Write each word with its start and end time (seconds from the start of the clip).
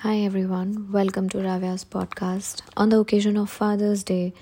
Hi 0.00 0.18
everyone, 0.18 0.92
welcome 0.92 1.30
to 1.30 1.38
Ravya's 1.38 1.82
podcast. 1.82 2.60
On 2.76 2.90
the 2.90 2.98
occasion 2.98 3.38
of 3.38 3.48
Father's 3.48 4.04
Day, 4.04 4.34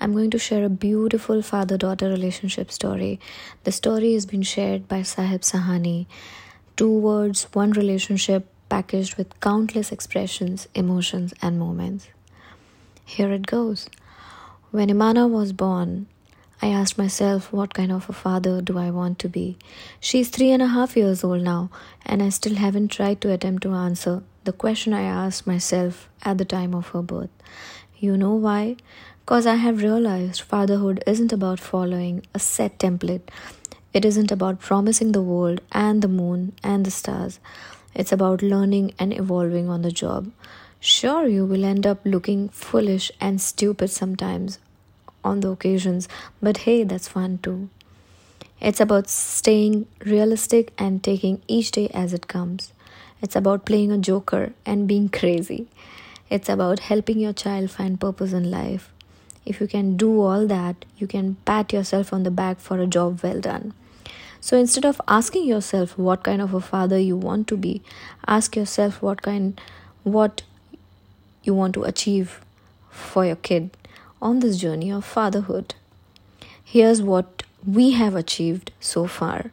I'm 0.00 0.12
going 0.12 0.30
to 0.30 0.38
share 0.38 0.64
a 0.64 0.70
beautiful 0.70 1.42
father 1.42 1.76
daughter 1.76 2.08
relationship 2.08 2.72
story. 2.72 3.20
The 3.64 3.72
story 3.72 4.14
has 4.14 4.24
been 4.24 4.40
shared 4.40 4.88
by 4.88 5.00
Saheb 5.00 5.40
Sahani. 5.40 6.06
Two 6.78 6.90
words, 6.90 7.46
one 7.52 7.72
relationship 7.72 8.46
packaged 8.70 9.16
with 9.16 9.38
countless 9.40 9.92
expressions, 9.92 10.66
emotions, 10.74 11.34
and 11.42 11.58
moments. 11.58 12.08
Here 13.04 13.30
it 13.32 13.46
goes. 13.46 13.90
When 14.70 14.88
Imana 14.88 15.28
was 15.28 15.52
born, 15.52 16.06
I 16.62 16.68
asked 16.68 16.96
myself, 16.96 17.52
what 17.52 17.74
kind 17.74 17.92
of 17.92 18.08
a 18.08 18.14
father 18.14 18.62
do 18.62 18.78
I 18.78 18.90
want 18.90 19.18
to 19.18 19.28
be? 19.28 19.58
She's 20.00 20.30
three 20.30 20.52
and 20.52 20.62
a 20.62 20.68
half 20.68 20.96
years 20.96 21.22
old 21.22 21.42
now, 21.42 21.68
and 22.06 22.22
I 22.22 22.30
still 22.30 22.54
haven't 22.54 22.88
tried 22.88 23.20
to 23.20 23.30
attempt 23.30 23.62
to 23.64 23.74
answer 23.74 24.22
the 24.44 24.52
question 24.52 24.92
I 24.92 25.02
asked 25.02 25.46
myself 25.46 26.08
at 26.22 26.38
the 26.38 26.44
time 26.44 26.74
of 26.74 26.88
her 26.88 27.02
birth. 27.02 27.30
You 27.98 28.16
know 28.16 28.34
why? 28.34 28.76
Because 29.20 29.46
I 29.46 29.54
have 29.56 29.82
realized 29.82 30.40
fatherhood 30.42 31.02
isn't 31.06 31.32
about 31.32 31.60
following 31.60 32.26
a 32.34 32.38
set 32.38 32.78
template. 32.78 33.28
It 33.92 34.04
isn't 34.04 34.32
about 34.32 34.60
promising 34.60 35.12
the 35.12 35.22
world 35.22 35.60
and 35.70 36.02
the 36.02 36.08
moon 36.08 36.52
and 36.62 36.84
the 36.84 36.90
stars. 36.90 37.38
It's 37.94 38.12
about 38.12 38.42
learning 38.42 38.94
and 38.98 39.12
evolving 39.12 39.68
on 39.68 39.82
the 39.82 39.92
job. 39.92 40.32
Sure, 40.80 41.28
you 41.28 41.44
will 41.46 41.64
end 41.64 41.86
up 41.86 42.00
looking 42.04 42.48
foolish 42.48 43.12
and 43.20 43.40
stupid 43.40 43.90
sometimes 43.90 44.58
on 45.22 45.40
the 45.40 45.48
occasions, 45.48 46.08
but 46.40 46.58
hey, 46.58 46.82
that's 46.82 47.06
fun 47.06 47.38
too. 47.38 47.68
It's 48.60 48.80
about 48.80 49.08
staying 49.10 49.86
realistic 50.04 50.72
and 50.78 51.02
taking 51.02 51.42
each 51.46 51.70
day 51.72 51.88
as 51.88 52.12
it 52.12 52.28
comes. 52.28 52.72
It's 53.22 53.36
about 53.36 53.64
playing 53.64 53.92
a 53.92 53.98
joker 53.98 54.52
and 54.66 54.88
being 54.88 55.08
crazy. 55.08 55.68
It's 56.28 56.48
about 56.48 56.80
helping 56.80 57.20
your 57.20 57.32
child 57.32 57.70
find 57.70 58.00
purpose 58.00 58.32
in 58.32 58.50
life. 58.50 58.92
If 59.46 59.60
you 59.60 59.66
can 59.66 59.96
do 59.96 60.20
all 60.20 60.46
that, 60.48 60.84
you 60.98 61.06
can 61.06 61.36
pat 61.44 61.72
yourself 61.72 62.12
on 62.12 62.24
the 62.24 62.30
back 62.30 62.58
for 62.58 62.78
a 62.78 62.86
job 62.86 63.22
well 63.22 63.40
done. 63.40 63.74
So 64.40 64.56
instead 64.56 64.84
of 64.84 65.00
asking 65.06 65.46
yourself 65.46 65.96
what 65.96 66.24
kind 66.24 66.42
of 66.42 66.52
a 66.52 66.60
father 66.60 66.98
you 66.98 67.16
want 67.16 67.46
to 67.48 67.56
be, 67.56 67.80
ask 68.26 68.56
yourself 68.56 69.00
what 69.00 69.22
kind 69.22 69.60
what 70.02 70.42
you 71.44 71.54
want 71.54 71.74
to 71.74 71.84
achieve 71.84 72.40
for 72.90 73.24
your 73.24 73.36
kid 73.36 73.70
on 74.20 74.40
this 74.40 74.56
journey 74.56 74.90
of 74.90 75.04
fatherhood. 75.04 75.74
Here's 76.64 77.00
what 77.00 77.44
we 77.64 77.92
have 77.92 78.16
achieved 78.16 78.72
so 78.80 79.06
far. 79.06 79.52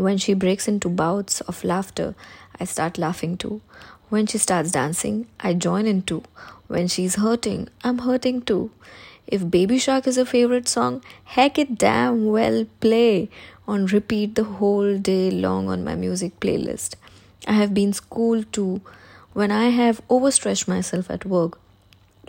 When 0.00 0.16
she 0.16 0.32
breaks 0.32 0.66
into 0.66 0.88
bouts 0.88 1.42
of 1.42 1.62
laughter, 1.62 2.14
I 2.58 2.64
start 2.64 2.96
laughing 2.96 3.36
too. 3.36 3.60
When 4.08 4.26
she 4.26 4.38
starts 4.38 4.70
dancing, 4.70 5.26
I 5.38 5.52
join 5.52 5.86
in 5.86 6.00
too. 6.00 6.22
When 6.68 6.88
she's 6.88 7.16
hurting, 7.16 7.68
I'm 7.84 7.98
hurting 7.98 8.40
too. 8.42 8.70
If 9.26 9.50
Baby 9.50 9.78
Shark 9.78 10.06
is 10.06 10.16
a 10.16 10.24
favorite 10.24 10.68
song, 10.68 11.04
heck 11.24 11.58
it 11.58 11.76
damn 11.76 12.24
well 12.24 12.64
play 12.80 13.28
on 13.68 13.84
repeat 13.84 14.36
the 14.36 14.44
whole 14.44 14.96
day 14.96 15.30
long 15.30 15.68
on 15.68 15.84
my 15.84 15.96
music 15.96 16.40
playlist. 16.40 16.94
I 17.46 17.52
have 17.52 17.74
been 17.74 17.92
schooled 17.92 18.50
too. 18.54 18.80
When 19.34 19.50
I 19.50 19.68
have 19.68 20.00
overstretched 20.08 20.66
myself 20.66 21.10
at 21.10 21.26
work, 21.26 21.58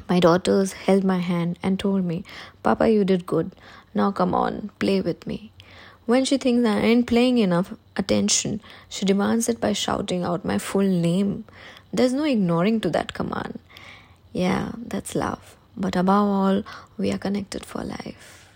my 0.10 0.20
daughters 0.20 0.74
held 0.74 1.06
my 1.06 1.20
hand 1.20 1.58
and 1.64 1.80
told 1.80 2.04
me, 2.04 2.26
Papa, 2.64 2.90
you 2.90 3.06
did 3.06 3.26
good. 3.26 3.54
Now 3.94 4.12
come 4.12 4.36
on, 4.36 4.72
play 4.78 5.00
with 5.00 5.26
me. 5.26 5.54
When 6.12 6.26
she 6.26 6.38
thinks 6.38 6.68
I 6.68 6.78
ain't 6.80 7.08
paying 7.08 7.38
enough 7.38 7.74
attention, 7.96 8.62
she 8.90 9.06
demands 9.06 9.48
it 9.48 9.62
by 9.62 9.72
shouting 9.72 10.26
out 10.26 10.44
my 10.44 10.58
full 10.58 10.90
name. 11.04 11.46
There's 11.94 12.12
no 12.12 12.26
ignoring 12.26 12.82
to 12.82 12.90
that 12.90 13.14
command. 13.14 13.60
Yeah, 14.34 14.74
that's 14.76 15.16
love. 15.16 15.56
But 15.78 15.96
above 15.96 16.28
all, 16.28 16.64
we 16.98 17.14
are 17.14 17.18
connected 17.18 17.64
for 17.64 17.86
life. 17.86 18.50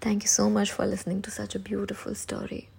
Thank 0.00 0.22
you 0.22 0.28
so 0.28 0.48
much 0.48 0.72
for 0.72 0.86
listening 0.86 1.20
to 1.20 1.30
such 1.30 1.54
a 1.54 1.58
beautiful 1.58 2.14
story. 2.14 2.70